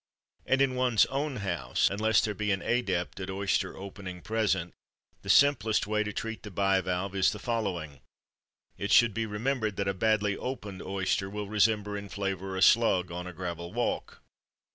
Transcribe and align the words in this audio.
And 0.47 0.63
in 0.63 0.73
one's 0.73 1.05
own 1.11 1.35
house, 1.35 1.87
unless 1.91 2.21
there 2.21 2.33
be 2.33 2.51
an 2.51 2.63
adept 2.63 3.19
at 3.19 3.29
oyster 3.29 3.77
opening 3.77 4.23
present, 4.23 4.73
the 5.21 5.29
simplest 5.29 5.85
way 5.85 6.03
to 6.03 6.11
treat 6.11 6.41
the 6.41 6.49
bivalve 6.49 7.13
is 7.15 7.31
the 7.31 7.37
following. 7.37 7.99
It 8.79 8.91
should 8.91 9.13
be 9.13 9.27
remembered 9.27 9.75
that 9.75 9.87
a 9.87 9.93
badly 9.93 10.35
opened 10.35 10.81
oyster 10.81 11.29
will 11.29 11.47
resemble 11.47 11.93
in 11.93 12.09
flavour 12.09 12.57
a 12.57 12.63
slug 12.63 13.11
on 13.11 13.27
a 13.27 13.31
gravel 13.33 13.73
walk. 13.73 14.23